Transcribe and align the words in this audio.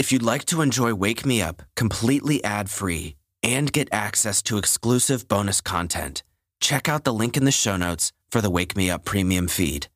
If 0.00 0.10
you'd 0.12 0.22
like 0.22 0.46
to 0.46 0.62
enjoy 0.62 0.94
Wake 0.94 1.26
Me 1.26 1.42
Up 1.42 1.60
completely 1.76 2.42
ad 2.42 2.70
free 2.70 3.16
and 3.42 3.70
get 3.70 3.86
access 3.92 4.40
to 4.44 4.56
exclusive 4.56 5.28
bonus 5.28 5.60
content, 5.60 6.22
check 6.58 6.88
out 6.88 7.04
the 7.04 7.12
link 7.12 7.36
in 7.36 7.44
the 7.44 7.52
show 7.52 7.76
notes 7.76 8.10
for 8.30 8.40
the 8.40 8.48
Wake 8.48 8.74
Me 8.74 8.90
Up 8.90 9.04
premium 9.04 9.46
feed. 9.46 9.88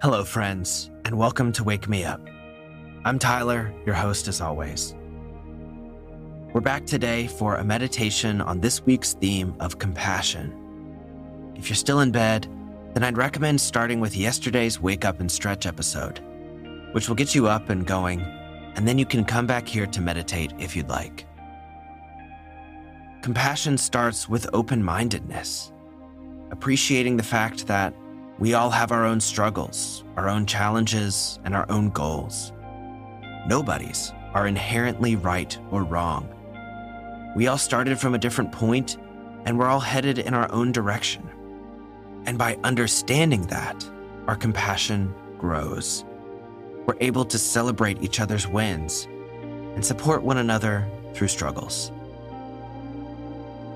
Hello, 0.00 0.24
friends, 0.24 0.90
and 1.04 1.18
welcome 1.18 1.52
to 1.52 1.62
Wake 1.62 1.86
Me 1.86 2.02
Up. 2.02 2.26
I'm 3.04 3.18
Tyler, 3.18 3.74
your 3.84 3.94
host 3.94 4.26
as 4.26 4.40
always. 4.40 4.94
We're 6.54 6.62
back 6.62 6.86
today 6.86 7.26
for 7.26 7.56
a 7.56 7.62
meditation 7.64 8.40
on 8.40 8.60
this 8.60 8.80
week's 8.86 9.12
theme 9.12 9.54
of 9.60 9.78
compassion. 9.78 10.50
If 11.56 11.68
you're 11.68 11.76
still 11.76 12.00
in 12.00 12.10
bed, 12.10 12.48
then 12.94 13.04
I'd 13.04 13.18
recommend 13.18 13.60
starting 13.60 14.00
with 14.00 14.16
yesterday's 14.16 14.80
Wake 14.80 15.04
Up 15.04 15.20
and 15.20 15.30
Stretch 15.30 15.66
episode, 15.66 16.22
which 16.94 17.08
will 17.08 17.16
get 17.16 17.34
you 17.34 17.48
up 17.48 17.70
and 17.70 17.88
going, 17.88 18.20
and 18.76 18.86
then 18.86 18.98
you 18.98 19.04
can 19.04 19.24
come 19.24 19.48
back 19.48 19.66
here 19.66 19.84
to 19.84 20.00
meditate 20.00 20.52
if 20.60 20.76
you'd 20.76 20.88
like. 20.88 21.26
Compassion 23.20 23.76
starts 23.76 24.28
with 24.28 24.46
open 24.52 24.80
mindedness, 24.80 25.72
appreciating 26.52 27.16
the 27.16 27.22
fact 27.24 27.66
that 27.66 27.92
we 28.38 28.54
all 28.54 28.70
have 28.70 28.92
our 28.92 29.04
own 29.04 29.18
struggles, 29.18 30.04
our 30.16 30.28
own 30.28 30.46
challenges, 30.46 31.40
and 31.44 31.52
our 31.52 31.66
own 31.68 31.90
goals. 31.90 32.52
Nobody's 33.48 34.12
are 34.32 34.46
inherently 34.46 35.16
right 35.16 35.58
or 35.72 35.82
wrong. 35.82 36.28
We 37.34 37.48
all 37.48 37.58
started 37.58 37.98
from 37.98 38.14
a 38.14 38.18
different 38.18 38.52
point, 38.52 38.98
and 39.46 39.58
we're 39.58 39.66
all 39.66 39.80
headed 39.80 40.20
in 40.20 40.32
our 40.32 40.50
own 40.52 40.70
direction. 40.70 41.28
And 42.26 42.38
by 42.38 42.56
understanding 42.62 43.48
that, 43.48 43.84
our 44.28 44.36
compassion 44.36 45.12
grows. 45.38 46.04
We're 46.86 46.96
able 47.00 47.24
to 47.24 47.38
celebrate 47.38 48.02
each 48.02 48.20
other's 48.20 48.46
wins 48.46 49.08
and 49.74 49.84
support 49.84 50.22
one 50.22 50.38
another 50.38 50.86
through 51.14 51.28
struggles. 51.28 51.90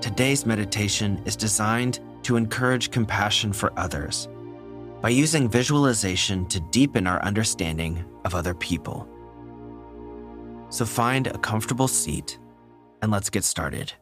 Today's 0.01 0.45
meditation 0.45 1.21
is 1.25 1.35
designed 1.35 1.99
to 2.23 2.35
encourage 2.35 2.91
compassion 2.91 3.51
for 3.51 3.77
others 3.77 4.27
by 5.01 5.09
using 5.09 5.49
visualization 5.49 6.45
to 6.47 6.59
deepen 6.71 7.07
our 7.07 7.21
understanding 7.23 8.05
of 8.25 8.35
other 8.35 8.53
people. 8.53 9.07
So 10.69 10.85
find 10.85 11.27
a 11.27 11.37
comfortable 11.37 11.87
seat 11.87 12.37
and 13.01 13.11
let's 13.11 13.29
get 13.29 13.43
started. 13.43 13.93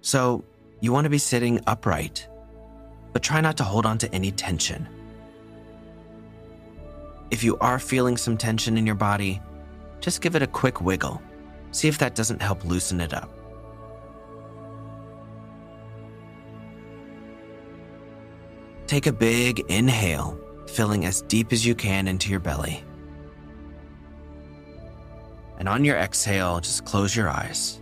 So, 0.00 0.44
you 0.80 0.92
want 0.92 1.04
to 1.04 1.10
be 1.10 1.18
sitting 1.18 1.60
upright, 1.66 2.28
but 3.14 3.22
try 3.22 3.40
not 3.40 3.56
to 3.56 3.64
hold 3.64 3.86
on 3.86 3.96
to 3.96 4.12
any 4.12 4.30
tension. 4.30 4.86
If 7.30 7.42
you 7.42 7.56
are 7.58 7.78
feeling 7.78 8.18
some 8.18 8.36
tension 8.36 8.76
in 8.76 8.84
your 8.84 8.96
body, 8.96 9.40
just 10.00 10.20
give 10.20 10.36
it 10.36 10.42
a 10.42 10.46
quick 10.46 10.82
wiggle. 10.82 11.22
See 11.70 11.88
if 11.88 11.96
that 11.98 12.14
doesn't 12.14 12.42
help 12.42 12.64
loosen 12.64 13.00
it 13.00 13.14
up. 13.14 13.30
Take 18.86 19.06
a 19.06 19.12
big 19.12 19.60
inhale, 19.68 20.38
filling 20.66 21.06
as 21.06 21.22
deep 21.22 21.52
as 21.52 21.64
you 21.64 21.74
can 21.74 22.06
into 22.06 22.30
your 22.30 22.40
belly. 22.40 22.84
And 25.58 25.68
on 25.68 25.84
your 25.84 25.96
exhale, 25.96 26.60
just 26.60 26.84
close 26.84 27.16
your 27.16 27.28
eyes. 27.28 27.80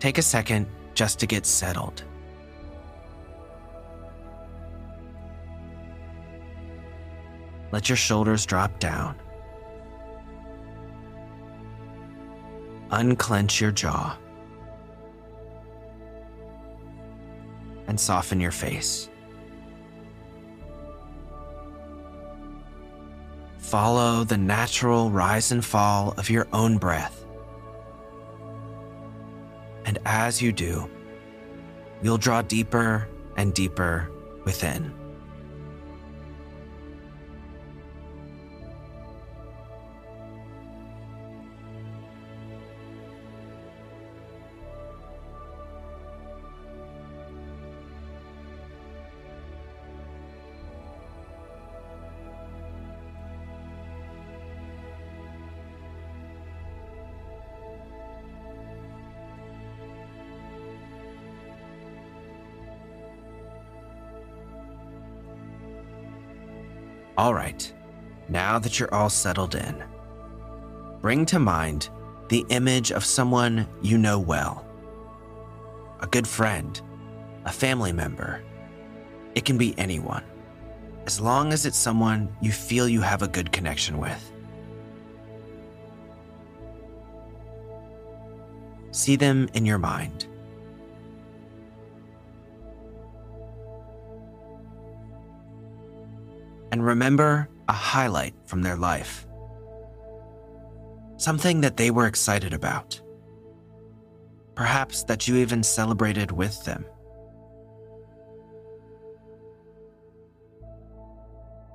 Take 0.00 0.18
a 0.18 0.22
second 0.22 0.66
just 0.94 1.18
to 1.20 1.26
get 1.26 1.44
settled. 1.44 2.04
Let 7.70 7.88
your 7.88 7.96
shoulders 7.96 8.46
drop 8.46 8.78
down. 8.78 9.16
Unclench 12.90 13.60
your 13.60 13.72
jaw. 13.72 14.16
And 17.86 17.98
soften 17.98 18.40
your 18.40 18.50
face. 18.50 19.10
Follow 23.58 24.24
the 24.24 24.38
natural 24.38 25.10
rise 25.10 25.52
and 25.52 25.62
fall 25.62 26.14
of 26.16 26.30
your 26.30 26.48
own 26.54 26.78
breath. 26.78 27.27
And 29.88 29.98
as 30.04 30.42
you 30.42 30.52
do, 30.52 30.86
you'll 32.02 32.18
draw 32.18 32.42
deeper 32.42 33.08
and 33.38 33.54
deeper 33.54 34.10
within. 34.44 34.92
All 67.18 67.34
right, 67.34 67.74
now 68.28 68.60
that 68.60 68.78
you're 68.78 68.94
all 68.94 69.10
settled 69.10 69.56
in, 69.56 69.82
bring 71.00 71.26
to 71.26 71.40
mind 71.40 71.88
the 72.28 72.46
image 72.48 72.92
of 72.92 73.04
someone 73.04 73.66
you 73.82 73.98
know 73.98 74.20
well 74.20 74.64
a 75.98 76.06
good 76.06 76.28
friend, 76.28 76.80
a 77.44 77.50
family 77.50 77.92
member. 77.92 78.40
It 79.34 79.44
can 79.44 79.58
be 79.58 79.76
anyone, 79.76 80.22
as 81.06 81.20
long 81.20 81.52
as 81.52 81.66
it's 81.66 81.76
someone 81.76 82.32
you 82.40 82.52
feel 82.52 82.88
you 82.88 83.00
have 83.00 83.22
a 83.22 83.26
good 83.26 83.50
connection 83.50 83.98
with. 83.98 84.32
See 88.92 89.16
them 89.16 89.48
in 89.54 89.66
your 89.66 89.78
mind. 89.78 90.28
And 96.70 96.84
remember 96.84 97.48
a 97.68 97.72
highlight 97.72 98.34
from 98.46 98.62
their 98.62 98.76
life. 98.76 99.26
Something 101.16 101.60
that 101.62 101.76
they 101.76 101.90
were 101.90 102.06
excited 102.06 102.52
about. 102.52 103.00
Perhaps 104.54 105.04
that 105.04 105.28
you 105.28 105.36
even 105.36 105.62
celebrated 105.62 106.30
with 106.30 106.64
them. 106.64 106.84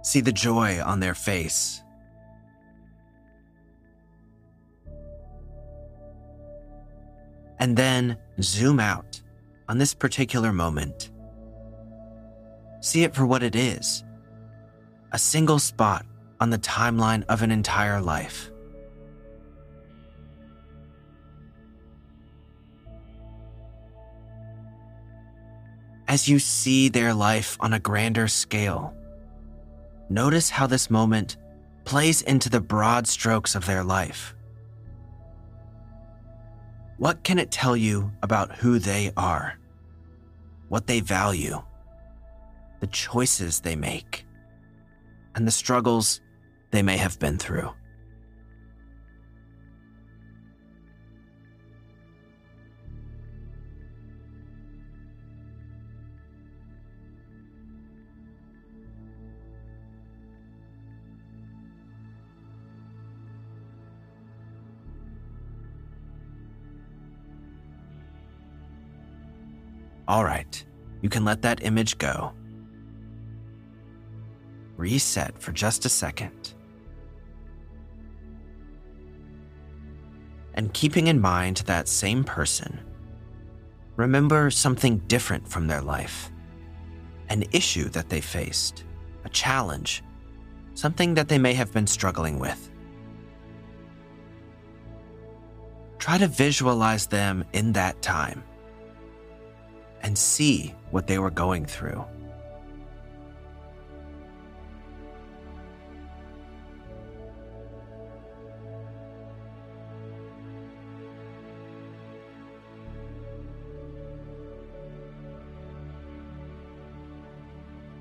See 0.01 0.21
the 0.21 0.33
joy 0.33 0.81
on 0.81 0.99
their 0.99 1.13
face. 1.13 1.81
And 7.59 7.77
then 7.77 8.17
zoom 8.41 8.79
out 8.79 9.21
on 9.69 9.77
this 9.77 9.93
particular 9.93 10.51
moment. 10.51 11.11
See 12.81 13.03
it 13.03 13.15
for 13.15 13.25
what 13.25 13.43
it 13.43 13.55
is 13.55 14.03
a 15.13 15.19
single 15.19 15.59
spot 15.59 16.07
on 16.41 16.49
the 16.49 16.57
timeline 16.57 17.23
of 17.29 17.43
an 17.43 17.51
entire 17.51 18.01
life. 18.01 18.49
As 26.07 26.27
you 26.27 26.39
see 26.39 26.89
their 26.89 27.13
life 27.13 27.57
on 27.59 27.73
a 27.73 27.79
grander 27.79 28.27
scale, 28.27 28.95
notice 30.09 30.49
how 30.49 30.65
this 30.65 30.89
moment 30.89 31.37
plays 31.85 32.23
into 32.23 32.49
the 32.49 32.59
broad 32.59 33.07
strokes 33.07 33.53
of 33.55 33.67
their 33.67 33.83
life. 33.83 34.35
What 36.97 37.23
can 37.23 37.37
it 37.37 37.51
tell 37.51 37.77
you 37.77 38.11
about 38.23 38.55
who 38.55 38.79
they 38.79 39.11
are, 39.15 39.59
what 40.69 40.87
they 40.87 41.01
value, 41.01 41.61
the 42.79 42.87
choices 42.87 43.59
they 43.59 43.75
make? 43.75 44.25
and 45.35 45.47
the 45.47 45.51
struggles 45.51 46.21
they 46.71 46.81
may 46.81 46.97
have 46.97 47.19
been 47.19 47.37
through. 47.37 47.71
All 70.05 70.23
right, 70.23 70.63
you 71.01 71.09
can 71.09 71.23
let 71.23 71.41
that 71.43 71.63
image 71.63 71.97
go 71.97 72.33
Reset 74.83 75.41
for 75.41 75.53
just 75.53 75.85
a 75.85 75.89
second. 75.89 76.55
And 80.55 80.73
keeping 80.73 81.07
in 81.07 81.21
mind 81.21 81.63
that 81.67 81.87
same 81.87 82.25
person, 82.25 82.81
remember 83.95 84.51
something 84.51 84.97
different 85.07 85.47
from 85.47 85.67
their 85.67 85.81
life 85.81 86.29
an 87.29 87.45
issue 87.53 87.87
that 87.89 88.09
they 88.09 88.19
faced, 88.19 88.83
a 89.23 89.29
challenge, 89.29 90.03
something 90.73 91.13
that 91.13 91.29
they 91.29 91.37
may 91.37 91.53
have 91.53 91.71
been 91.71 91.87
struggling 91.87 92.37
with. 92.37 92.69
Try 95.97 96.17
to 96.17 96.27
visualize 96.27 97.07
them 97.07 97.45
in 97.53 97.71
that 97.71 98.01
time 98.01 98.43
and 100.01 100.17
see 100.17 100.75
what 100.91 101.07
they 101.07 101.19
were 101.19 101.31
going 101.31 101.65
through. 101.65 102.03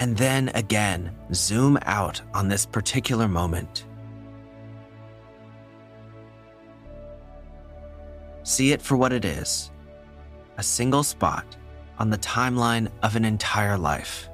And 0.02 0.16
then 0.16 0.50
again, 0.56 1.14
zoom 1.32 1.78
out 1.82 2.20
on 2.34 2.48
this 2.48 2.66
particular 2.66 3.28
moment. 3.28 3.86
See 8.42 8.72
it 8.72 8.82
for 8.82 8.96
what 8.96 9.12
it 9.12 9.24
is 9.24 9.70
a 10.58 10.62
single 10.64 11.04
spot 11.04 11.56
on 12.00 12.10
the 12.10 12.18
timeline 12.18 12.90
of 13.04 13.14
an 13.14 13.24
entire 13.24 13.78
life. 13.78 14.28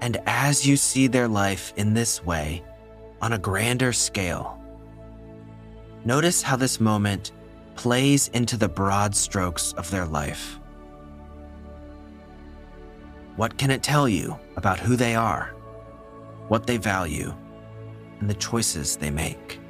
And 0.00 0.16
as 0.26 0.66
you 0.66 0.76
see 0.76 1.06
their 1.06 1.28
life 1.28 1.72
in 1.76 1.94
this 1.94 2.24
way, 2.24 2.64
on 3.22 3.34
a 3.34 3.38
grander 3.38 3.92
scale, 3.92 4.60
notice 6.04 6.42
how 6.42 6.56
this 6.56 6.80
moment 6.80 7.30
plays 7.78 8.26
into 8.34 8.56
the 8.56 8.68
broad 8.68 9.14
strokes 9.14 9.72
of 9.74 9.88
their 9.92 10.04
life. 10.04 10.58
What 13.36 13.56
can 13.56 13.70
it 13.70 13.84
tell 13.84 14.08
you 14.08 14.36
about 14.56 14.80
who 14.80 14.96
they 14.96 15.14
are, 15.14 15.54
what 16.48 16.66
they 16.66 16.76
value, 16.76 17.32
and 18.18 18.28
the 18.28 18.34
choices 18.34 18.96
they 18.96 19.12
make? 19.12 19.60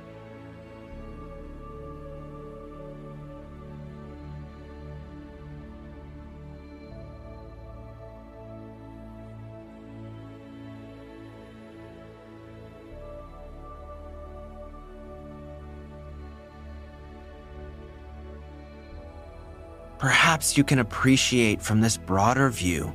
Perhaps 19.99 20.57
you 20.57 20.65
can 20.65 20.79
appreciate 20.79 21.61
from 21.61 21.81
this 21.81 21.97
broader 21.97 22.49
view 22.49 22.93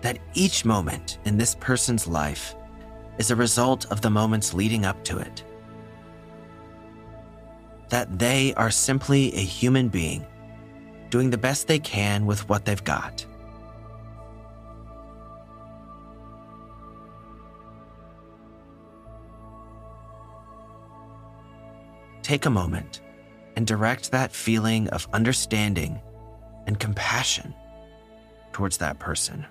that 0.00 0.18
each 0.34 0.64
moment 0.64 1.18
in 1.24 1.36
this 1.36 1.54
person's 1.56 2.06
life 2.06 2.54
is 3.18 3.30
a 3.30 3.36
result 3.36 3.86
of 3.90 4.00
the 4.00 4.10
moments 4.10 4.54
leading 4.54 4.84
up 4.84 5.02
to 5.04 5.18
it. 5.18 5.44
That 7.88 8.18
they 8.18 8.54
are 8.54 8.70
simply 8.70 9.34
a 9.34 9.40
human 9.40 9.88
being 9.88 10.24
doing 11.10 11.30
the 11.30 11.38
best 11.38 11.68
they 11.68 11.78
can 11.78 12.26
with 12.26 12.48
what 12.48 12.64
they've 12.64 12.82
got. 12.82 13.24
Take 22.22 22.46
a 22.46 22.50
moment 22.50 23.00
and 23.56 23.66
direct 23.66 24.10
that 24.10 24.32
feeling 24.32 24.88
of 24.88 25.08
understanding 25.12 26.00
and 26.66 26.78
compassion 26.78 27.54
towards 28.52 28.78
that 28.78 28.98
person. 28.98 29.44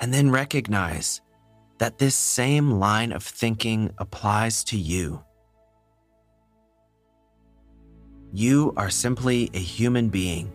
And 0.00 0.12
then 0.12 0.30
recognize 0.30 1.20
that 1.78 1.98
this 1.98 2.16
same 2.16 2.72
line 2.72 3.12
of 3.12 3.22
thinking 3.22 3.94
applies 3.98 4.64
to 4.64 4.76
you. 4.76 5.22
You 8.32 8.72
are 8.76 8.90
simply 8.90 9.50
a 9.54 9.58
human 9.58 10.08
being 10.08 10.50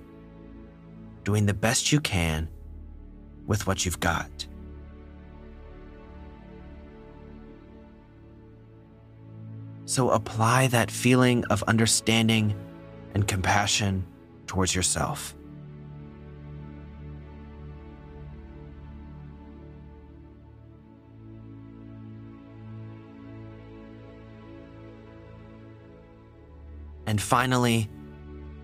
doing 1.24 1.46
the 1.46 1.54
best 1.54 1.92
you 1.92 2.00
can 2.00 2.50
with 3.48 3.66
what 3.66 3.86
you've 3.86 4.00
got. 4.00 4.48
So 9.86 10.10
apply 10.12 10.68
that 10.68 10.92
feeling 10.92 11.46
of 11.46 11.64
understanding 11.64 12.54
and 13.14 13.26
compassion 13.28 14.06
towards 14.46 14.76
yourself. 14.76 15.34
And 27.08 27.22
finally, 27.22 27.90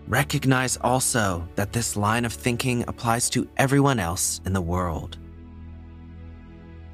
recognize 0.08 0.76
also 0.78 1.46
that 1.54 1.72
this 1.72 1.96
line 1.96 2.24
of 2.24 2.32
thinking 2.32 2.84
applies 2.88 3.30
to 3.30 3.48
everyone 3.56 3.98
else 3.98 4.40
in 4.44 4.52
the 4.52 4.60
world. 4.60 5.18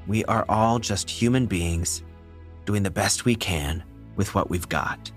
We 0.07 0.25
are 0.25 0.45
all 0.49 0.79
just 0.79 1.11
human 1.11 1.47
beings 1.47 2.03
doing 2.65 2.83
the 2.83 2.91
best 2.91 3.25
we 3.25 3.35
can 3.35 3.83
with 4.17 4.35
what 4.35 4.51
we've 4.51 4.69
got. 4.69 5.11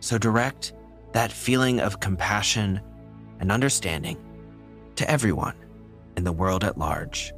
So 0.00 0.18
direct 0.18 0.72
that 1.12 1.30
feeling 1.30 1.80
of 1.80 2.00
compassion 2.00 2.80
and 3.40 3.52
understanding 3.52 4.18
to 4.96 5.10
everyone 5.10 5.56
in 6.16 6.24
the 6.24 6.32
world 6.32 6.64
at 6.64 6.78
large. 6.78 7.32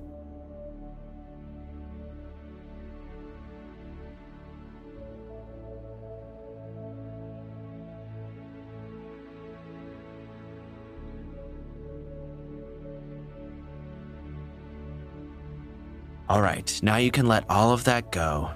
All 16.29 16.41
right, 16.41 16.81
now 16.83 16.97
you 16.97 17.11
can 17.11 17.27
let 17.27 17.45
all 17.51 17.73
of 17.73 17.85
that 17.85 18.11
go 18.11 18.51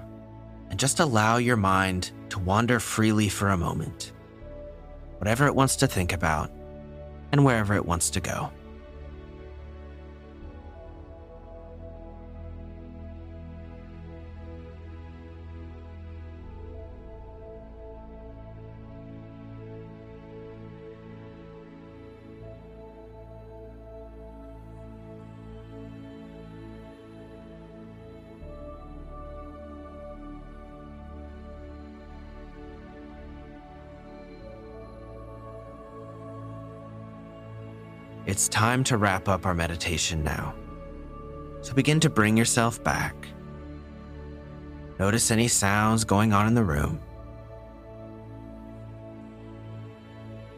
and 0.70 0.78
just 0.78 1.00
allow 1.00 1.36
your 1.36 1.56
mind 1.56 2.12
to 2.30 2.38
wander 2.38 2.80
freely 2.80 3.28
for 3.28 3.50
a 3.50 3.58
moment, 3.58 4.12
whatever 5.18 5.46
it 5.46 5.54
wants 5.54 5.76
to 5.76 5.86
think 5.86 6.12
about 6.12 6.50
and 7.32 7.44
wherever 7.44 7.74
it 7.74 7.84
wants 7.84 8.08
to 8.10 8.20
go. 8.20 8.50
It's 38.28 38.46
time 38.46 38.84
to 38.84 38.98
wrap 38.98 39.26
up 39.26 39.46
our 39.46 39.54
meditation 39.54 40.22
now. 40.22 40.54
So 41.62 41.72
begin 41.72 41.98
to 42.00 42.10
bring 42.10 42.36
yourself 42.36 42.84
back. 42.84 43.16
Notice 44.98 45.30
any 45.30 45.48
sounds 45.48 46.04
going 46.04 46.34
on 46.34 46.46
in 46.46 46.52
the 46.52 46.62
room. 46.62 47.00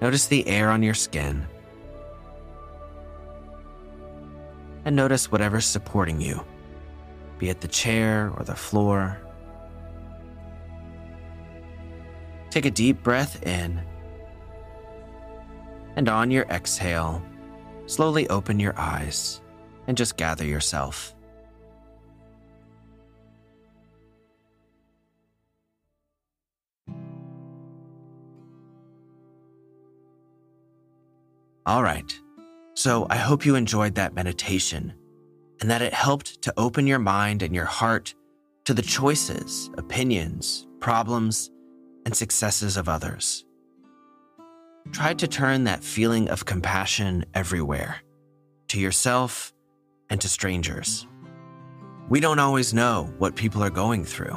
Notice 0.03 0.27
the 0.27 0.45
air 0.49 0.69
on 0.69 0.83
your 0.83 0.95
skin. 0.95 1.47
And 4.85 4.97
notice 4.97 5.31
whatever's 5.31 5.65
supporting 5.65 6.21
you, 6.21 6.45
be 7.39 7.51
it 7.51 7.61
the 7.61 7.69
chair 7.69 8.33
or 8.37 8.43
the 8.43 8.57
floor. 8.57 9.17
Take 12.51 12.65
a 12.65 12.71
deep 12.73 13.01
breath 13.05 13.47
in 13.47 13.81
And 15.95 16.09
on 16.09 16.31
your 16.31 16.45
exhale, 16.45 17.23
slowly 17.91 18.29
open 18.29 18.61
your 18.61 18.79
eyes 18.79 19.41
and 19.89 19.97
just 19.97 20.17
gather 20.17 20.45
yourself. 20.45 21.15
All 31.67 31.83
right. 31.83 32.19
So 32.75 33.07
I 33.11 33.17
hope 33.17 33.45
you 33.45 33.57
enjoyed 33.57 33.97
that 33.97 34.15
meditation 34.15 34.95
and 35.61 35.71
that 35.71 35.83
it 35.83 35.93
helped 35.93 36.43
to 36.43 36.55
open 36.57 36.87
your 36.87 36.99
mind 36.99 37.43
and 37.43 37.55
your 37.55 37.65
heart 37.65 38.15
to 38.65 38.73
the 38.73 38.83
choices, 38.83 39.69
opinions, 39.77 40.67
problems, 40.79 41.51
and 42.07 42.15
successes 42.15 42.77
of 42.77 42.89
others. 42.89 43.45
Try 44.93 45.15
to 45.15 45.29
turn 45.29 45.65
that 45.65 45.85
feeling 45.85 46.29
of 46.29 46.45
compassion 46.45 47.25
everywhere 47.35 47.97
to 48.69 48.81
yourself 48.81 49.53
and 50.09 50.21
to 50.21 50.29
strangers. 50.29 51.07
We 52.09 52.21
don't 52.21 52.41
always 52.41 52.75
know 52.75 53.13
what 53.19 53.37
people 53.37 53.63
are 53.63 53.71
going 53.71 54.05
through. 54.05 54.37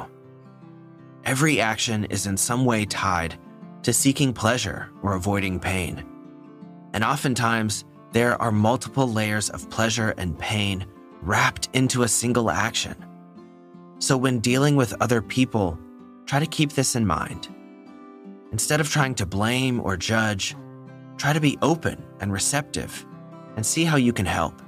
Every 1.24 1.60
action 1.60 2.04
is 2.04 2.26
in 2.26 2.36
some 2.36 2.64
way 2.64 2.84
tied 2.84 3.36
to 3.82 3.92
seeking 3.92 4.32
pleasure 4.32 4.90
or 5.02 5.14
avoiding 5.14 5.58
pain. 5.58 6.04
And 6.92 7.02
oftentimes, 7.02 7.84
there 8.12 8.40
are 8.40 8.52
multiple 8.52 9.10
layers 9.10 9.50
of 9.50 9.68
pleasure 9.70 10.14
and 10.18 10.38
pain 10.38 10.86
wrapped 11.20 11.68
into 11.72 12.02
a 12.02 12.08
single 12.08 12.50
action. 12.50 12.94
So, 13.98 14.16
when 14.16 14.38
dealing 14.38 14.76
with 14.76 14.94
other 15.00 15.20
people, 15.20 15.78
try 16.26 16.38
to 16.38 16.46
keep 16.46 16.72
this 16.72 16.94
in 16.94 17.06
mind. 17.06 17.48
Instead 18.54 18.80
of 18.80 18.88
trying 18.88 19.16
to 19.16 19.26
blame 19.26 19.80
or 19.80 19.96
judge, 19.96 20.54
try 21.16 21.32
to 21.32 21.40
be 21.40 21.58
open 21.60 22.00
and 22.20 22.32
receptive 22.32 23.04
and 23.56 23.66
see 23.66 23.82
how 23.82 23.96
you 23.96 24.12
can 24.12 24.24
help. 24.24 24.62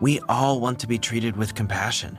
We 0.00 0.20
all 0.20 0.58
want 0.58 0.78
to 0.78 0.86
be 0.86 0.98
treated 0.98 1.36
with 1.36 1.54
compassion, 1.54 2.18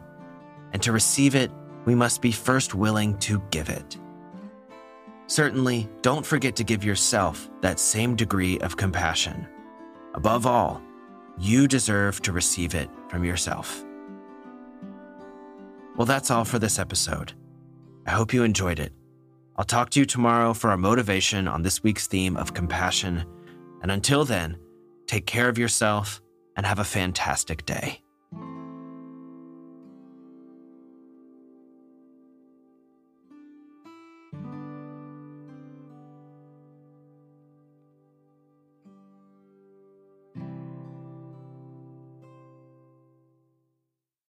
and 0.73 0.81
to 0.83 0.91
receive 0.91 1.33
it, 1.33 1.49
we 1.85 1.95
must 1.95 2.21
be 2.21 2.31
first 2.31 2.75
willing 2.75 3.17
to 3.17 3.41
give 3.49 3.69
it. 3.69 3.97
Certainly, 5.25 5.89
don't 6.03 6.23
forget 6.23 6.55
to 6.57 6.63
give 6.63 6.83
yourself 6.83 7.49
that 7.61 7.79
same 7.79 8.15
degree 8.15 8.59
of 8.59 8.77
compassion. 8.77 9.47
Above 10.13 10.45
all, 10.45 10.83
you 11.39 11.67
deserve 11.67 12.21
to 12.21 12.31
receive 12.31 12.75
it 12.75 12.91
from 13.09 13.23
yourself. 13.23 13.83
Well, 15.95 16.05
that's 16.05 16.29
all 16.29 16.45
for 16.45 16.59
this 16.59 16.77
episode. 16.77 17.33
I 18.05 18.11
hope 18.11 18.35
you 18.35 18.43
enjoyed 18.43 18.77
it. 18.77 18.93
I'll 19.57 19.65
talk 19.65 19.89
to 19.91 19.99
you 19.99 20.05
tomorrow 20.05 20.53
for 20.53 20.69
our 20.69 20.77
motivation 20.77 21.47
on 21.47 21.63
this 21.63 21.81
week's 21.81 22.05
theme 22.07 22.37
of 22.37 22.53
compassion. 22.53 23.25
And 23.81 23.91
until 23.91 24.23
then, 24.23 24.57
take 25.07 25.25
care 25.25 25.49
of 25.49 25.57
yourself 25.57 26.21
and 26.55 26.65
have 26.65 26.79
a 26.79 26.83
fantastic 26.83 27.65
day. 27.65 28.03